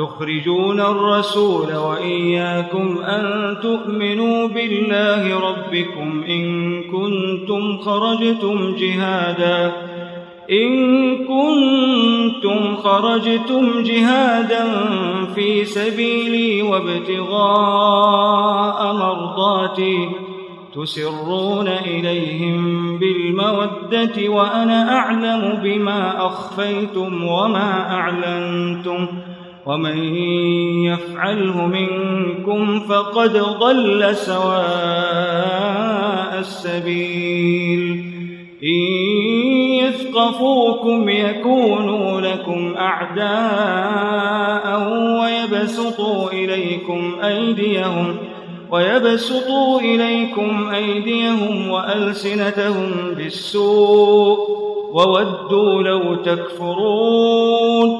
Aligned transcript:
تخرجون 0.00 0.80
الرسول 0.80 1.74
وإياكم 1.76 2.98
أن 2.98 3.56
تؤمنوا 3.62 4.48
بالله 4.48 5.40
ربكم 5.50 6.24
إن 6.28 6.82
كنتم 6.82 7.78
خرجتم 7.78 8.74
جهادا 8.76 9.72
إن 10.50 11.10
كنتم 11.24 12.76
خرجتم 12.76 13.82
جهادا 13.82 14.64
في 15.34 15.64
سبيلي 15.64 16.62
وابتغاء 16.62 18.92
مرضاتي 18.92 20.08
تسرون 20.74 21.68
إليهم 21.68 22.62
بالمودة 22.98 24.28
وأنا 24.28 24.94
أعلم 24.94 25.60
بما 25.64 26.26
أخفيتم 26.26 27.24
وما 27.24 27.88
أعلنتم 27.94 29.04
ۖ 29.06 29.10
ومن 29.66 30.14
يفعله 30.84 31.66
منكم 31.66 32.80
فقد 32.80 33.32
ضل 33.36 34.16
سواء 34.16 36.36
السبيل 36.38 38.04
إن 38.62 38.82
يثقفوكم 39.84 41.08
يكونوا 41.08 42.20
لكم 42.20 42.74
أعداء 42.78 44.88
ويبسطوا 45.22 46.30
إليكم 46.32 47.12
أيديهم 47.24 48.16
ويبسطوا 48.70 49.80
إليكم 49.80 50.70
أيديهم 50.74 51.70
وألسنتهم 51.70 53.14
بالسوء 53.16 54.38
وودوا 54.94 55.82
لو 55.82 56.14
تكفرون 56.14 57.99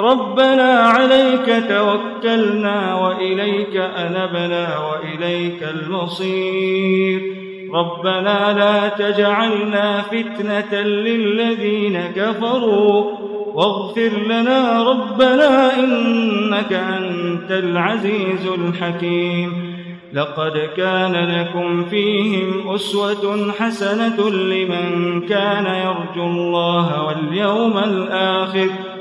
ربنا 0.00 0.72
عليك 0.78 1.64
توكلنا 1.68 2.94
وإليك 2.94 3.76
أنبنا 3.76 4.68
وإليك 4.78 5.62
المصير 5.62 7.22
ربنا 7.74 8.52
لا 8.58 8.88
تجعلنا 8.88 10.00
فتنة 10.02 10.80
للذين 10.80 12.00
كفروا 12.16 13.10
واغفر 13.54 14.10
لنا 14.28 14.82
ربنا 14.82 15.78
إنك 15.80 16.72
أنت 16.72 17.50
العزيز 17.50 18.46
الحكيم 18.46 19.52
لقد 20.12 20.68
كان 20.76 21.12
لكم 21.44 21.84
فيهم 21.84 22.68
أسوة 22.74 23.52
حسنة 23.58 24.30
لمن 24.30 25.20
كان 25.28 25.66
يرجو 25.66 26.26
الله 26.30 27.04
واليوم 27.04 27.78
الآخر 27.78 28.66
ۖ 28.68 28.87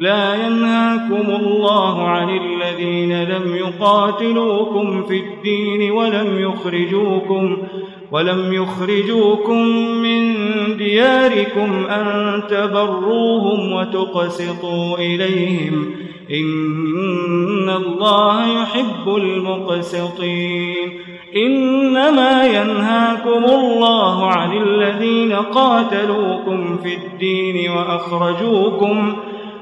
لا 0.00 0.34
ينهاكم 0.46 1.30
الله 1.44 2.08
عن 2.08 2.38
الذين 2.38 3.22
لم 3.24 3.56
يقاتلوكم 3.56 5.02
في 5.02 5.16
الدين 5.20 5.90
ولم 5.90 6.28
يخرجوكم 6.38 7.56
ولم 8.12 8.52
يخرجوكم 8.52 9.62
من 10.02 10.26
دياركم 10.76 11.72
أن 11.90 12.42
تبروهم 12.50 13.72
وتقسطوا 13.72 14.98
إليهم 14.98 15.86
إن 16.30 17.70
الله 17.70 18.62
يحب 18.62 19.16
المقسطين 19.16 20.76
إنما 21.36 22.46
ينهاكم 22.46 23.44
الله 23.44 24.26
عن 24.26 24.56
الذين 24.62 25.32
قاتلوكم 25.32 26.76
في 26.82 26.94
الدين 26.94 27.70
وأخرجوكم 27.70 29.06
من 29.08 29.35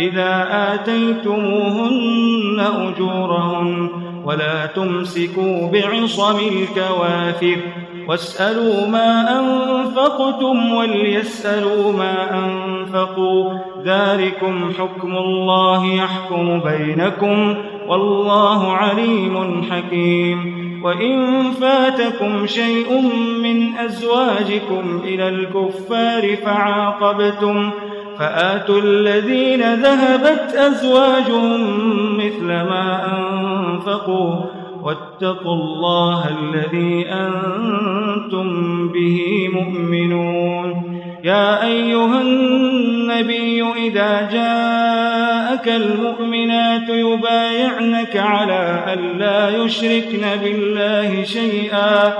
إذا 0.00 0.46
آتيتموهن 0.72 2.60
أجورهن 2.86 3.88
ولا 4.24 4.66
تمسكوا 4.66 5.66
بعصم 5.70 6.36
الكوافر 6.38 7.56
واسألوا 8.08 8.86
ما 8.88 9.40
أنفقتم 9.40 10.72
وليسألوا 10.72 11.92
ما 11.92 12.14
أنفقوا 12.38 13.52
ذلكم 13.84 14.70
حكم 14.78 15.16
الله 15.16 15.86
يحكم 15.94 16.60
بينكم 16.60 17.54
والله 17.88 18.72
عليم 18.72 19.62
حكيم 19.70 20.60
وإن 20.84 21.44
فاتكم 21.60 22.46
شيء 22.46 23.02
من 23.42 23.74
أزواجكم 23.76 25.00
إلى 25.04 25.28
الكفار 25.28 26.36
فعاقبتم 26.36 27.70
فآتوا 28.20 28.78
الذين 28.80 29.74
ذهبت 29.74 30.54
أزواجهم 30.54 31.70
مثل 32.16 32.44
ما 32.46 33.02
أنفقوا 33.16 34.36
واتقوا 34.82 35.54
الله 35.54 36.24
الذي 36.28 37.06
أنتم 37.08 38.88
به 38.88 39.48
مؤمنون 39.52 41.00
يا 41.24 41.66
أيها 41.66 42.20
النبي 42.20 43.62
إذا 43.76 44.28
جاءك 44.32 45.68
المؤمنات 45.80 46.88
يبايعنك 46.88 48.16
على 48.16 48.84
أن 48.92 49.18
لا 49.18 49.56
يشركن 49.64 50.26
بالله 50.44 51.22
شيئا 51.24 52.12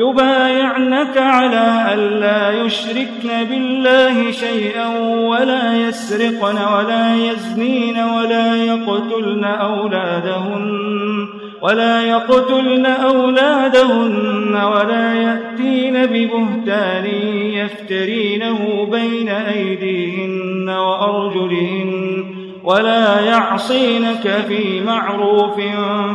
يبايعنك 0.00 1.16
على 1.16 1.94
ألا 1.94 2.62
يشركن 2.64 3.44
بالله 3.50 4.30
شيئا 4.30 4.88
ولا 5.28 5.76
يسرقن 5.88 6.56
ولا 6.76 7.14
يزنين 7.16 7.98
ولا 7.98 8.56
يقتلن 8.56 9.44
أولادهن 9.44 11.26
ولا 11.62 12.02
يقتلن 12.02 12.86
أولادهن 12.86 14.54
ولا 14.64 15.12
يأتين 15.14 16.06
ببهتان 16.06 17.06
يفترينه 17.52 18.88
بين 18.90 19.28
أيديهن 19.28 20.68
وأرجلهن 20.68 22.24
ولا 22.64 23.20
يعصينك 23.20 24.44
في 24.48 24.80
معروف 24.86 25.56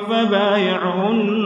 فبايعهن 0.09 1.45